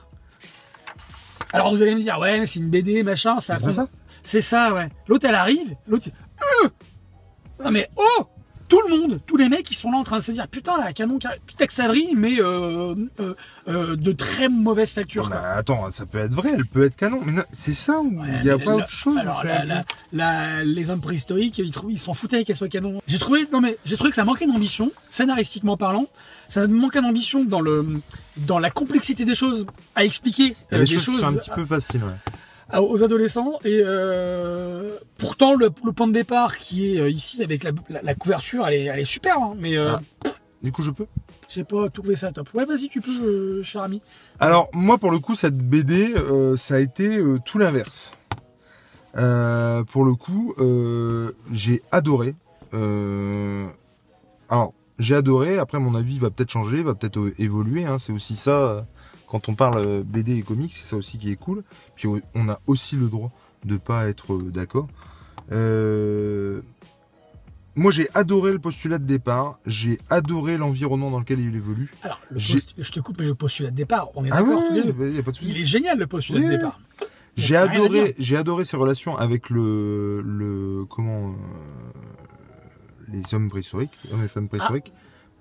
Alors 1.53 1.71
vous 1.71 1.83
allez 1.83 1.95
me 1.95 2.01
dire, 2.01 2.19
ouais, 2.19 2.41
mais 2.41 2.47
c'est 2.47 2.61
une 2.61 2.71
BD, 2.71 3.03
machin, 3.03 3.41
ça. 3.41 3.57
C'est 3.57 3.73
ça? 3.73 3.89
C'est 4.23 4.41
ça, 4.41 4.73
ouais. 4.75 4.89
L'autre, 5.07 5.27
elle 5.29 5.35
arrive, 5.35 5.75
l'autre, 5.87 6.09
Euh 6.65 6.69
non 7.63 7.71
mais 7.73 7.91
oh, 7.97 8.27
tout 8.69 8.81
le 8.87 8.97
monde, 8.97 9.21
tous 9.27 9.37
les 9.37 9.49
mecs, 9.49 9.71
ils 9.71 9.75
sont 9.75 9.91
là 9.91 9.99
en 9.99 10.05
train 10.05 10.19
de 10.19 10.23
se 10.23 10.33
dire, 10.33 10.47
putain, 10.49 10.77
là, 10.79 10.93
canon, 10.93 11.19
Pitaxabri, 11.47 12.11
mais 12.17 12.41
euh, 12.41 12.95
euh, 13.21 13.35
euh, 13.69 13.97
de 13.97 14.13
très 14.13 14.49
mauvaise 14.49 14.93
facture. 14.93 15.31
Attends, 15.33 15.91
ça 15.91 16.05
peut 16.07 16.19
être 16.19 16.35
vrai, 16.35 16.51
elle 16.55 16.67
peut 16.67 16.85
être 16.85 16.97
canon. 16.97 17.21
Mais 17.25 17.43
c'est 17.51 17.73
ça 17.73 17.99
ou 18.01 18.21
Ouais, 18.21 18.27
il 18.41 18.45
n'y 18.45 18.51
a 18.51 18.59
pas 18.59 18.65
la- 18.67 18.77
autre 18.77 18.91
chose 18.91 19.17
Alors, 19.19 19.43
la- 19.45 19.65
la- 19.65 19.85
la- 20.13 20.65
les 20.65 20.91
hommes 20.91 21.01
préhistoriques, 21.01 21.59
ils 21.59 21.71
trouvent- 21.73 21.93
ils 21.93 21.99
s'en 21.99 22.15
foutaient 22.15 22.45
qu'elle 22.45 22.57
soit 22.57 22.69
canon. 22.69 23.01
J'ai 23.07 23.19
trouvé, 23.19 23.47
non 23.53 23.61
mais 23.61 23.77
j'ai 23.85 23.97
trouvé 23.97 24.11
que 24.11 24.17
ça 24.17 24.25
manquait 24.25 24.47
d'ambition, 24.47 24.91
scénaristiquement 25.11 25.77
parlant. 25.77 26.07
Ça 26.49 26.67
manquait 26.67 27.03
d'ambition 27.03 27.45
dans 27.45 27.61
le, 27.61 27.87
dans 28.39 28.59
la 28.59 28.71
complexité 28.71 29.25
des 29.25 29.35
choses 29.35 29.67
à 29.95 30.05
expliquer. 30.05 30.57
A 30.73 30.77
euh, 30.77 30.79
des 30.85 30.99
choses, 30.99 31.17
qui 31.17 31.21
sont 31.23 31.27
un 31.29 31.35
petit 31.35 31.51
peu 31.51 31.65
faciles. 31.67 32.03
Ouais. 32.03 32.33
Aux 32.77 33.03
adolescents 33.03 33.59
et 33.65 33.81
euh, 33.83 34.95
pourtant 35.17 35.55
le, 35.55 35.71
le 35.85 35.93
point 35.93 36.07
de 36.07 36.13
départ 36.13 36.59
qui 36.59 36.95
est 36.97 37.01
euh, 37.01 37.11
ici 37.11 37.43
avec 37.43 37.65
la, 37.65 37.71
la- 37.89 38.03
la 38.03 38.15
couverture, 38.15 38.67
elle 38.67 38.75
est, 38.75 38.85
elle 38.85 39.01
est 39.01 39.27
hein, 39.27 39.55
mais 39.59 39.77
euh, 39.77 39.97
Ah. 40.25 40.29
Du 40.63 40.73
coup, 40.73 40.83
je 40.83 40.91
peux? 40.91 41.07
j'ai 41.49 41.65
pas 41.65 41.89
trouvé 41.89 42.17
ça 42.17 42.33
top. 42.33 42.49
Ouais, 42.53 42.65
vas-y, 42.67 42.89
tu 42.89 43.01
peux, 43.01 43.11
euh, 43.23 43.63
cher 43.63 43.81
ami. 43.83 44.03
Alors, 44.41 44.69
moi, 44.73 44.99
pour 44.99 45.11
le 45.13 45.19
coup, 45.21 45.35
cette 45.37 45.57
BD, 45.57 46.13
ça 46.57 46.75
a 46.75 46.79
été 46.81 47.23
tout 47.45 47.59
l'inverse. 47.59 48.13
Pour 49.15 50.05
le 50.05 50.15
coup, 50.15 50.55
j'ai 51.53 51.81
adoré. 51.93 52.35
Alors, 54.51 54.75
j'ai 54.99 55.15
adoré. 55.15 55.59
Après, 55.59 55.79
mon 55.79 55.95
avis 55.95 56.19
va 56.19 56.31
peut-être 56.31 56.51
changer, 56.51 56.83
va 56.83 56.95
peut-être 56.95 57.33
évoluer. 57.39 57.85
hein. 57.85 57.99
C'est 57.99 58.13
aussi 58.13 58.35
ça, 58.37 58.85
quand 59.29 59.49
on 59.49 59.55
parle 59.55 59.79
euh, 59.79 60.03
BD 60.05 60.37
et 60.39 60.43
comics, 60.43 60.73
c'est 60.73 60.87
ça 60.87 60.97
aussi 60.97 61.19
qui 61.19 61.31
est 61.31 61.37
cool. 61.37 61.63
Puis, 61.97 62.09
on 62.35 62.49
a 62.49 62.59
aussi 62.67 62.97
le 62.97 63.07
droit 63.07 63.31
de 63.65 63.77
pas 63.77 64.09
être 64.09 64.35
euh, 64.35 64.51
d'accord. 64.51 64.89
Euh, 65.53 66.61
moi, 67.75 67.93
j'ai 67.93 68.09
adoré 68.15 68.53
le 68.53 68.59
postulat 68.59 68.99
de 68.99 69.05
départ. 69.05 69.59
J'ai 69.67 69.99
adoré 70.11 70.57
l'environnement 70.57 71.11
dans 71.11 71.21
lequel 71.21 71.39
il 71.41 71.55
évolue. 71.55 71.93
Alors, 72.03 72.21
le 72.31 72.39
J'ai- 72.39 72.55
post- 72.55 72.75
je 72.79 72.91
te 72.93 73.01
coupe, 73.01 73.19
mais 73.21 73.27
le 73.27 73.35
postulat 73.35 73.71
de 73.71 73.77
départ, 73.77 74.09
on 74.17 74.25
est 74.25 74.31
Ah 74.33 74.43
d'accord 74.43 74.63
ouais, 74.73 74.83
deux. 74.83 75.23
il 75.43 75.57
est 75.61 75.65
génial 75.65 75.99
le 75.99 76.07
postulat 76.07 76.41
de 76.41 76.49
départ. 76.57 76.81
J'ai 77.37 77.55
adoré, 77.55 78.17
j'ai 78.19 78.37
adoré 78.37 78.65
ses 78.65 78.77
relations 78.77 79.17
avec 79.17 79.49
le, 79.49 80.21
le 80.23 80.85
comment, 80.87 81.29
euh, 81.29 81.33
les 83.13 83.23
hommes 83.33 83.49
préhistoriques, 83.49 83.97
hommes 84.13 84.25
et 84.25 84.29
femmes 84.29 84.49
préhistoriques. 84.49 84.93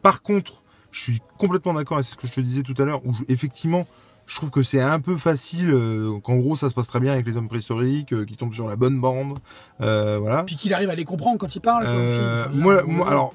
Par 0.03 0.21
contre, 0.21 0.61
je 0.91 1.01
suis 1.01 1.21
complètement 1.37 1.73
d'accord 1.73 1.97
avec 1.97 2.07
ce 2.07 2.15
que 2.15 2.27
je 2.27 2.33
te 2.33 2.41
disais 2.41 2.63
tout 2.63 2.75
à 2.77 2.83
l'heure, 2.85 3.01
où 3.05 3.13
je- 3.13 3.23
effectivement, 3.27 3.85
je 4.25 4.35
trouve 4.35 4.49
que 4.51 4.61
c'est 4.61 4.81
un 4.81 4.99
peu 4.99 5.15
facile, 5.15 5.69
euh, 5.69 6.19
qu'en 6.19 6.35
gros, 6.35 6.57
ça 6.57 6.69
se 6.69 6.73
passe 6.75 6.87
très 6.87 6.99
bien 6.99 7.13
avec 7.13 7.25
les 7.25 7.37
hommes 7.37 7.47
préhistoriques, 7.47 8.11
euh, 8.13 8.25
qui 8.25 8.35
tombent 8.35 8.53
sur 8.53 8.67
la 8.67 8.75
bonne 8.75 8.99
bande, 8.99 9.39
euh, 9.79 10.17
voilà. 10.19 10.43
Puis 10.43 10.57
qu'il 10.57 10.73
arrive 10.73 10.89
à 10.89 10.95
les 10.95 11.05
comprendre 11.05 11.37
quand 11.37 11.55
il 11.55 11.61
parle. 11.61 11.83
quoi, 11.83 11.91
Euh, 11.93 12.45
moi, 12.53 12.83
moi, 12.83 13.09
alors, 13.09 13.33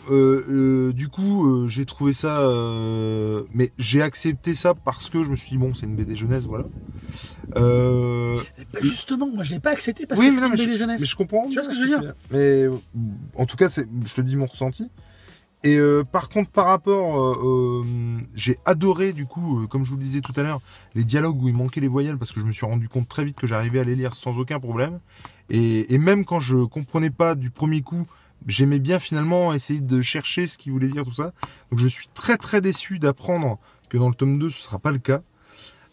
du 0.93 1.09
coup, 1.09 1.67
j'ai 1.69 1.87
trouvé 1.87 2.13
ça, 2.13 2.41
mais 3.55 3.71
j'ai 3.79 4.03
accepté 4.03 4.55
ça 4.55 4.75
parce 4.75 5.09
que 5.09 5.25
je 5.25 5.31
me 5.31 5.37
suis 5.37 5.51
dit 5.53 5.59
bon, 5.59 5.73
c'est 5.75 5.87
une 5.87 5.97
BD 5.97 6.15
jeunesse, 6.15 6.45
voilà. 6.45 6.65
Bah, 7.55 8.79
justement, 8.81 9.29
moi 9.29 9.45
je 9.45 9.51
l'ai 9.53 9.61
pas 9.61 9.71
accepté 9.71 10.07
parce 10.07 10.21
Oui, 10.21 10.27
que 10.29 10.33
c'est 10.33 10.39
une 10.45 10.51
mais 10.51 10.57
BD 10.57 10.77
jeunesse. 10.77 11.01
mais 11.01 11.07
je 11.07 11.17
comprends. 11.17 11.47
Tu 11.49 11.55
vois 11.55 11.63
ce 11.63 11.69
que 11.69 11.75
je 11.75 11.81
veux 11.81 11.89
dire? 11.89 12.15
Mais 12.31 12.67
en 13.37 13.47
tout 13.47 13.57
cas, 13.57 13.69
c'est, 13.69 13.87
je 14.07 14.15
te 14.15 14.21
dis 14.21 14.37
mon 14.37 14.47
ressenti. 14.47 14.91
Et 15.65 15.77
euh, 15.77 16.03
par 16.03 16.29
contre, 16.29 16.51
par 16.51 16.67
rapport, 16.67 17.21
euh, 17.21 17.85
euh, 17.85 18.21
j'ai 18.35 18.59
adoré 18.65 19.13
du 19.13 19.27
coup, 19.27 19.61
euh, 19.61 19.67
comme 19.69 19.85
je 19.85 19.91
vous 19.91 19.97
le 19.97 20.03
disais 20.03 20.21
tout 20.21 20.33
à 20.37 20.43
l'heure, 20.43 20.61
les 20.95 21.05
dialogues 21.05 21.41
où 21.41 21.49
il 21.49 21.55
manquait 21.55 21.81
les 21.81 21.89
voyelles 21.89 22.19
parce 22.19 22.33
que 22.33 22.41
je 22.41 22.45
me 22.45 22.53
suis 22.53 22.67
rendu 22.67 22.89
compte 22.89 23.09
très 23.09 23.25
vite 23.25 23.37
que 23.37 23.47
j'arrivais 23.47 23.79
à 23.79 23.85
les 23.85 23.95
lire 23.95 24.15
sans 24.15 24.39
aucun 24.39 24.59
problème. 24.59 24.99
Et, 25.51 25.99
même 25.99 26.25
quand 26.25 26.41
je 26.41 26.65
comprenais 26.65 27.11
pas 27.11 27.35
du 27.35 27.51
premier 27.51 27.83
coup, 27.83 28.07
j'aimais 28.47 28.79
bien 28.79 28.99
finalement 28.99 29.53
essayer 29.53 29.81
de 29.81 30.03
chercher 30.03 30.47
ce 30.47 30.59
qu'il 30.59 30.73
voulait 30.73 30.89
dire 30.89 31.05
tout 31.05 31.13
ça. 31.13 31.33
Donc 31.71 31.79
je 31.79 31.87
suis 31.87 32.09
très 32.15 32.39
très 32.39 32.61
déçu 32.61 32.99
d'apprendre 32.99 33.59
que 33.89 33.99
dans 33.99 34.09
le 34.09 34.15
tome 34.15 34.39
2 34.39 34.51
ce 34.51 34.63
sera 34.63 34.79
pas 34.79 34.91
le 34.91 34.99
cas. 34.99 35.21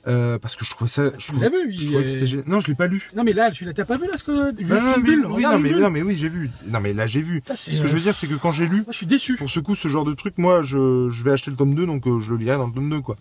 Euh, 0.09 0.39
parce 0.39 0.55
que 0.55 0.65
je 0.65 0.71
trouvais 0.71 0.89
ça. 0.89 1.11
Je 1.17 1.17
Tu 1.17 1.31
trouvais, 1.31 1.49
l'as 1.49 1.49
vu 1.49 1.71
je 1.77 1.87
que 1.87 2.07
c'était 2.07 2.49
Non, 2.49 2.59
je 2.61 2.67
l'ai 2.67 2.75
pas 2.75 2.87
lu. 2.87 3.09
Non 3.15 3.23
mais 3.23 3.33
là, 3.33 3.51
tu 3.51 3.63
l'as 3.63 3.73
t'as 3.73 3.85
pas 3.85 3.97
vu 3.97 4.07
là 4.07 4.17
ce 4.17 4.23
que 4.23 4.53
juste 4.57 4.71
Non, 4.71 4.81
non, 4.81 4.95
une 4.95 5.01
mais- 5.03 5.07
bulle. 5.09 5.25
oui, 5.27 5.43
non, 5.43 5.59
mais, 5.59 5.71
non, 5.71 5.89
mais 5.91 6.01
oui, 6.01 6.15
j'ai 6.17 6.29
vu. 6.29 6.49
Non, 6.67 6.79
mais 6.79 6.93
là, 6.93 7.05
j'ai 7.05 7.21
vu. 7.21 7.43
Ça, 7.45 7.55
Ce 7.55 7.69
que 7.71 7.75
je 7.77 7.83
euh, 7.83 7.87
veux 7.87 7.99
dire, 7.99 8.15
c'est 8.15 8.25
que 8.27 8.33
quand 8.35 8.51
j'ai 8.51 8.65
lu, 8.65 8.77
Moi, 8.77 8.85
je 8.89 8.97
suis 8.97 9.05
déçu. 9.05 9.35
pour 9.35 9.51
ce 9.51 9.59
coup, 9.59 9.75
ce 9.75 9.87
genre 9.87 10.05
de 10.05 10.13
truc, 10.13 10.37
moi, 10.37 10.63
je, 10.63 11.09
je 11.11 11.23
vais 11.23 11.31
acheter 11.31 11.51
le 11.51 11.57
tome 11.57 11.75
2, 11.75 11.85
donc 11.85 12.07
euh, 12.07 12.19
je 12.21 12.31
le 12.31 12.37
lirai 12.37 12.57
dans 12.57 12.67
le 12.67 12.73
tome 12.73 12.89
2, 12.89 13.01
quoi. 13.01 13.17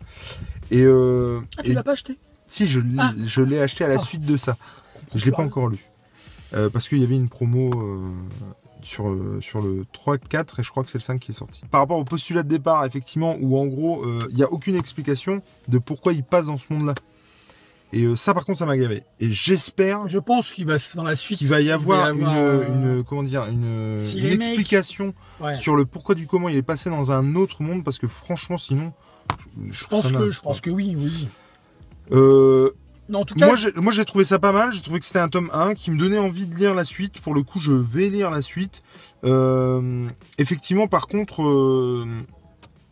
Et, 0.70 0.82
euh, 0.82 1.40
Ah, 1.58 1.62
tu 1.62 1.70
et 1.70 1.74
l'as 1.74 1.82
pas 1.82 1.92
acheté? 1.92 2.16
Si, 2.46 2.66
je, 2.66 2.80
l'ai- 2.80 2.96
Ah. 2.98 3.12
je 3.26 3.42
l'ai 3.42 3.60
acheté 3.60 3.84
à 3.84 3.88
la 3.88 3.96
Ah. 3.96 3.98
suite 3.98 4.24
de 4.24 4.36
ça. 4.38 4.56
Je 5.14 5.24
l'ai 5.26 5.32
pas 5.32 5.42
encore 5.42 5.68
lu. 5.68 5.78
Euh, 6.54 6.70
parce 6.70 6.88
qu'il 6.88 6.98
y 6.98 7.04
avait 7.04 7.16
une 7.16 7.28
promo 7.28 7.68
euh, 7.76 8.08
sur, 8.82 9.08
euh, 9.08 9.38
sur 9.40 9.60
le 9.60 9.84
3, 9.92 10.18
4, 10.18 10.60
et 10.60 10.62
je 10.62 10.70
crois 10.70 10.84
que 10.84 10.90
c'est 10.90 10.98
le 10.98 11.02
5 11.02 11.18
qui 11.20 11.32
est 11.32 11.34
sorti. 11.34 11.62
Par 11.70 11.80
rapport 11.80 11.98
au 11.98 12.04
postulat 12.04 12.42
de 12.42 12.48
départ, 12.48 12.84
effectivement, 12.84 13.36
où 13.40 13.58
en 13.58 13.66
gros, 13.66 14.04
euh, 14.04 14.20
il 14.30 14.36
n'y 14.36 14.42
a 14.42 14.50
aucune 14.52 14.76
explication 14.76 15.42
de 15.68 15.78
pourquoi 15.78 16.12
il 16.12 16.22
passe 16.24 16.46
dans 16.46 16.58
ce 16.58 16.72
monde-là. 16.72 16.94
Et 17.94 18.04
euh, 18.04 18.16
ça, 18.16 18.34
par 18.34 18.44
contre, 18.44 18.58
ça 18.58 18.66
m'a 18.66 18.76
gavé. 18.76 19.02
Et 19.18 19.30
j'espère 19.30 20.06
Je 20.08 20.18
pense 20.18 20.52
qu'il 20.52 20.66
va 20.66 20.78
se 20.78 20.94
dans 20.96 21.02
la 21.04 21.16
suite. 21.16 21.38
qu'il 21.38 21.48
va 21.48 21.60
y 21.62 21.70
avoir, 21.70 22.12
il 22.14 22.20
va 22.22 22.32
y 22.32 22.36
avoir, 22.36 22.62
une, 22.68 22.84
euh, 22.84 22.96
une- 22.98 23.04
comment 23.04 23.22
dire 23.22 23.46
une, 23.46 23.98
si 23.98 24.18
une 24.18 24.24
les 24.24 24.30
mecs- 24.32 24.42
explication 24.42 25.14
ouais. 25.40 25.56
sur 25.56 25.74
le 25.74 25.86
pourquoi 25.86 26.14
du 26.14 26.26
comment 26.26 26.50
il 26.50 26.56
est 26.56 26.62
passé 26.62 26.90
dans 26.90 27.12
un 27.12 27.34
autre 27.34 27.62
monde 27.62 27.82
parce 27.84 27.96
que 27.98 28.06
franchement 28.06 28.58
sinon 28.58 28.92
je, 29.70 29.72
Je 29.72 29.86
pense 29.86 30.12
que 30.12 30.30
je 30.30 30.40
pense 30.40 30.60
que 30.60 30.68
oui, 30.68 30.94
oui. 30.98 31.28
Euh, 32.12 32.70
en 33.12 33.24
tout 33.24 33.34
cas, 33.34 33.46
moi 33.46 33.56
j'ai 33.56 33.72
moi 33.76 33.92
j'ai 33.92 34.04
trouvé 34.04 34.24
ça 34.24 34.38
pas 34.38 34.52
mal 34.52 34.72
j'ai 34.72 34.80
trouvé 34.80 35.00
que 35.00 35.06
c'était 35.06 35.18
un 35.18 35.28
tome 35.28 35.50
1 35.52 35.74
qui 35.74 35.90
me 35.90 35.98
donnait 35.98 36.18
envie 36.18 36.46
de 36.46 36.54
lire 36.54 36.74
la 36.74 36.84
suite 36.84 37.20
pour 37.20 37.34
le 37.34 37.42
coup 37.42 37.60
je 37.60 37.72
vais 37.72 38.08
lire 38.08 38.30
la 38.30 38.42
suite 38.42 38.82
Euh, 39.24 40.06
effectivement 40.38 40.86
par 40.86 41.06
contre 41.08 41.42
euh, 41.42 42.06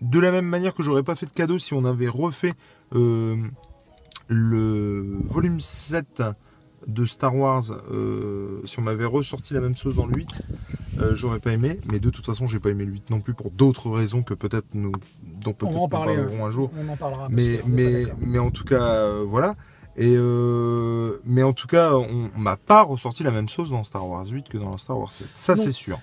de 0.01 0.19
la 0.19 0.33
même 0.33 0.47
manière 0.47 0.75
que 0.75 0.83
j'aurais 0.83 1.05
pas 1.05 1.15
fait 1.15 1.27
de 1.27 1.33
cadeau 1.33 1.59
si 1.59 1.73
on 1.75 1.85
avait 1.85 2.09
refait 2.09 2.55
euh, 2.95 3.37
le 4.29 5.19
volume 5.25 5.61
7 5.61 6.23
de 6.87 7.05
Star 7.07 7.35
Wars, 7.35 7.65
si 8.65 8.79
on 8.79 8.83
m'avait 8.83 9.05
ressorti 9.07 9.55
la 9.55 9.61
même 9.61 9.77
chose 9.77 9.97
dans 9.97 10.07
le 10.07 10.15
8, 10.15 10.29
euh, 11.01 11.15
j'aurais 11.15 11.41
pas 11.41 11.53
aimé. 11.53 11.81
Mais 11.91 11.99
de 11.99 12.11
toute 12.11 12.25
façon, 12.25 12.47
j'ai 12.47 12.59
pas 12.61 12.71
aimé 12.71 12.85
le 12.85 12.93
8 12.93 13.11
non 13.11 13.21
plus 13.21 13.35
pour 13.35 13.51
d'autres 13.51 13.91
raisons 13.91 14.23
que 14.23 14.35
peut-être 14.35 14.67
nous, 14.75 14.93
dont 15.23 15.53
peut-être 15.53 15.73
va 15.73 15.79
en 15.79 15.83
nous 15.83 15.89
parlerons 15.89 16.47
un 16.47 16.51
jour. 16.51 16.71
On 16.77 16.89
en 16.89 16.97
parlera. 16.97 17.29
Mais, 17.31 17.61
mais, 17.67 18.05
mais 18.19 18.39
en 18.39 18.51
tout 18.51 18.65
cas, 18.65 19.11
voilà. 19.27 19.57
Et 19.99 20.15
euh, 20.17 21.21
mais 21.25 21.43
en 21.43 21.53
tout 21.55 21.67
cas, 21.67 21.93
on, 21.95 22.31
on 22.35 22.39
m'a 22.39 22.57
pas 22.57 22.83
ressorti 22.83 23.23
la 23.23 23.31
même 23.31 23.49
chose 23.49 23.71
dans 23.71 23.83
Star 23.85 24.07
Wars 24.07 24.27
8 24.27 24.49
que 24.49 24.59
dans 24.59 24.77
Star 24.79 24.99
Wars 24.99 25.11
7. 25.13 25.29
Ça, 25.33 25.57
c'est 25.57 25.73
sûr. 25.73 25.99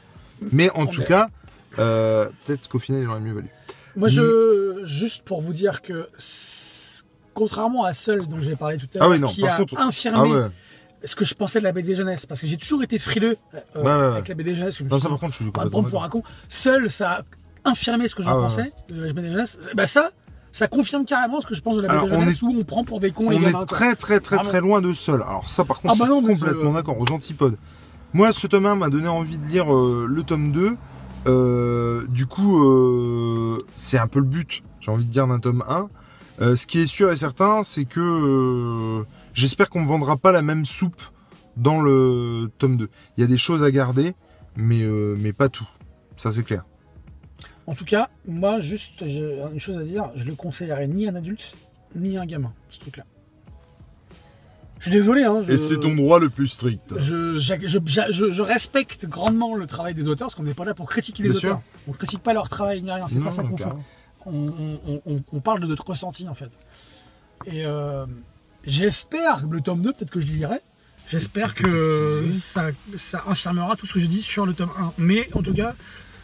Mais 0.52 0.70
en 0.72 0.88
tout 0.88 1.04
cas, 1.04 1.30
euh, 1.80 2.28
peut-être 2.46 2.68
qu'au 2.70 2.80
final, 2.80 3.02
il 3.04 3.08
aurait 3.08 3.20
mieux 3.20 3.34
valu. 3.34 3.50
Moi, 3.96 4.10
je, 4.10 4.82
juste 4.84 5.24
pour 5.24 5.42
vous 5.42 5.54
dire 5.54 5.82
que, 5.84 6.10
contrairement 7.34 7.84
à 7.86 7.94
Seul, 7.94 8.26
dont 8.28 8.42
j'ai 8.42 8.56
parlé 8.56 8.78
tout 8.78 8.86
à 8.96 8.98
Ah 8.98 9.00
l'heure, 9.02 9.10
oui, 9.12 9.20
non, 9.20 9.28
qui 9.30 9.46
a 9.48 9.58
contre- 9.58 9.78
infirmé 9.80 10.30
Ah 10.34 10.38
ouais. 10.46 10.48
ce 11.04 11.16
que 11.16 11.26
je 11.26 11.34
pensais 11.36 11.60
de 11.60 11.64
la 11.64 11.72
BD 11.72 11.96
jeunesse, 11.96 12.26
parce 12.26 12.42
que 12.42 12.48
j'ai 12.48 12.58
toujours 12.58 12.84
été 12.84 12.98
frileux 13.00 13.38
euh, 13.76 13.84
Ouais, 13.84 14.16
avec 14.16 14.28
la 14.28 14.36
BD 14.36 14.56
jeunesse, 14.56 14.78
que 14.78 14.84
je 14.84 14.90
Non, 14.90 15.00
ça, 15.00 15.10
par 15.10 15.20
contre, 15.20 15.34
je 15.34 15.38
suis 15.38 15.46
on 15.46 15.52
va 15.60 15.66
me 15.66 15.70
complètement 15.70 15.72
prendre 15.90 15.90
pour 15.92 16.04
un 16.04 16.10
con. 16.10 16.24
Seul, 16.48 16.90
ça 16.92 17.12
a 17.66 17.70
infirmé 17.70 18.08
ce 18.08 18.16
que 18.16 18.24
j'en 18.24 18.32
Ah 18.32 18.36
ouais, 18.38 18.42
pensais 18.44 18.74
de 18.90 19.02
la 19.04 19.14
BD 19.14 19.30
jeunesse. 19.30 19.60
Bah 19.76 19.88
ça, 19.88 20.12
ça 20.54 20.68
confirme 20.70 21.04
carrément 21.04 21.42
ce 21.42 21.48
que 21.48 21.56
je 21.56 21.62
pense 21.62 21.76
de 21.76 21.82
la 21.82 21.90
Alors, 21.92 22.06
on 22.06 22.20
jeunesse, 22.22 22.38
est- 22.42 22.46
où 22.46 22.56
on 22.58 22.64
prend 22.64 22.84
pour 22.86 23.02
des 23.02 23.12
cons 23.12 23.30
les 23.32 23.36
On 23.38 23.42
gamins. 23.42 23.64
est 23.64 23.66
très 23.66 23.96
très 23.96 24.22
très 24.22 24.38
Vraiment. 24.38 24.50
très 24.50 24.62
loin 24.62 24.82
de 24.82 24.94
seul. 24.94 25.22
Alors 25.22 25.50
ça 25.50 25.66
par 25.66 25.82
contre 25.82 25.94
Ah 25.96 25.98
bah 26.00 26.06
je 26.10 26.32
suis 26.34 26.40
complètement 26.40 26.74
d'accord, 26.74 26.98
aux 27.00 27.12
antipodes. 27.12 27.58
Moi 28.14 28.32
ce 28.32 28.48
tome 28.48 28.66
1 28.68 28.76
m'a 28.76 28.90
donné 28.90 29.08
envie 29.10 29.38
de 29.38 29.46
lire 29.48 29.74
euh, 29.76 30.06
le 30.08 30.24
tome 30.24 30.52
2. 30.54 30.78
Euh, 31.26 32.06
du 32.08 32.26
coup 32.26 32.64
euh, 32.64 33.58
c'est 33.76 33.98
un 33.98 34.08
peu 34.08 34.20
le 34.20 34.26
but, 34.26 34.62
j'ai 34.80 34.92
envie 34.92 35.06
de 35.06 35.10
dire 35.10 35.28
d'un 35.28 35.40
tome 35.40 35.64
1. 35.68 35.90
Euh, 36.42 36.56
ce 36.56 36.68
qui 36.68 36.80
est 36.80 36.86
sûr 36.86 37.12
et 37.12 37.16
certain 37.16 37.64
c'est 37.64 37.86
que 37.86 39.04
j'espère 39.34 39.70
qu'on 39.70 39.82
ne 39.82 39.88
vendra 39.88 40.18
pas 40.18 40.32
la 40.32 40.42
même 40.42 40.66
soupe 40.66 41.02
dans 41.58 41.82
le 41.82 42.50
tome 42.60 42.78
2. 42.78 42.90
Il 43.18 43.22
y 43.22 43.24
a 43.24 43.28
des 43.28 43.38
choses 43.38 43.64
à 43.64 43.72
garder 43.72 44.16
mais, 44.56 44.84
mais 45.18 45.34
pas 45.34 45.50
tout. 45.50 45.68
Ça 46.18 46.32
c'est 46.32 46.44
clair. 46.44 46.64
En 47.68 47.76
tout 47.76 47.86
cas, 47.86 48.10
moi, 48.28 48.60
juste, 48.60 49.08
j'ai 49.08 49.40
une 49.54 49.60
chose 49.60 49.78
à 49.78 49.84
dire, 49.84 50.10
je 50.16 50.26
le 50.26 50.36
conseillerais 50.36 50.88
ni 50.88 51.08
à 51.08 51.12
un 51.12 51.16
adulte, 51.16 51.56
ni 51.96 52.18
à 52.18 52.22
un 52.22 52.26
gamin, 52.26 52.52
ce 52.70 52.80
truc-là. 52.80 53.06
Je 54.80 54.90
suis 54.90 54.92
désolé, 54.92 55.24
hein. 55.24 55.42
Je... 55.48 55.76
droit 55.96 56.20
le 56.20 56.30
plus 56.30 56.50
strict. 56.50 57.00
Je, 57.00 58.42
respecte 58.42 59.06
grandement 59.06 59.56
le 59.56 59.66
travail 59.66 59.94
des 59.94 60.10
auteurs, 60.10 60.28
parce 60.28 60.36
qu'on 60.36 60.44
n'est 60.44 60.54
pas 60.54 60.66
là 60.66 60.74
pour 60.74 60.90
critiquer 60.90 61.24
les 61.24 61.30
Bien 61.30 61.38
auteurs. 61.38 61.58
sûr. 61.60 61.62
On 61.88 61.92
ne 61.92 61.96
critique 61.98 62.22
pas 62.22 62.34
leur 62.34 62.50
travail 62.50 62.82
ni 62.82 62.92
rien, 62.92 63.08
c'est 63.08 63.22
pas 63.22 63.32
ça 63.32 63.44
qu'on 63.44 63.56
fait. 63.58 63.64
On, 64.26 64.34
on- 64.48 64.80
on- 64.88 65.02
on- 65.06 65.24
on 65.32 65.40
parle 65.40 65.60
de 65.62 65.68
notre 65.68 65.86
ressenti 65.88 66.28
en 66.28 66.34
fait. 66.34 66.50
Et 67.46 67.66
euh, 67.66 68.06
j'espère, 68.66 69.46
le 69.50 69.62
tome 69.62 69.82
2, 69.82 69.94
peut-être 69.94 70.12
que 70.12 70.20
je 70.22 70.28
le 70.28 70.34
lirai, 70.34 70.60
j'espère 71.10 71.56
que 71.56 72.24
ça, 72.28 72.70
ça 72.96 73.24
infirmera 73.28 73.76
tout 73.78 73.86
ce 73.86 73.94
que 73.94 74.00
j'ai 74.00 74.08
dit 74.08 74.22
sur 74.22 74.46
le 74.46 74.54
tome 74.54 74.70
1. 74.80 74.94
Mais 74.98 75.30
en 75.34 75.42
tout 75.42 75.54
cas, 75.54 75.76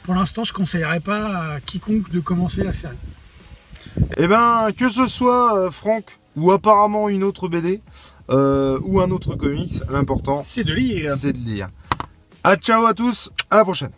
pour 0.09 0.15
l'instant, 0.15 0.43
je 0.43 0.53
ne 0.53 0.57
conseillerais 0.57 1.01
pas 1.01 1.53
à 1.53 1.59
quiconque 1.59 2.09
de 2.09 2.19
commencer 2.19 2.63
la 2.63 2.73
série. 2.73 2.97
Eh 4.17 4.25
ben, 4.25 4.69
que 4.75 4.89
ce 4.89 5.05
soit 5.05 5.55
euh, 5.55 5.69
Franck 5.69 6.05
ou 6.35 6.51
apparemment 6.51 7.09
une 7.09 7.23
autre 7.23 7.47
BD 7.47 7.79
euh, 8.31 8.79
ou 8.81 9.01
un 9.01 9.11
autre 9.11 9.35
comics, 9.35 9.75
l'important 9.87 10.41
C'est 10.43 10.63
de 10.63 10.73
lire. 10.73 11.11
c'est 11.15 11.33
de 11.33 11.37
lire. 11.37 11.69
À 12.43 12.55
ciao 12.55 12.87
à 12.87 12.95
tous, 12.95 13.29
à 13.51 13.57
la 13.57 13.63
prochaine. 13.63 13.91